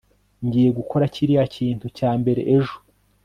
Ngiye 0.45 0.69
gukora 0.77 1.03
kiriya 1.13 1.45
kintu 1.55 1.85
cya 1.97 2.09
mbere 2.19 2.41
ejo 2.55 2.77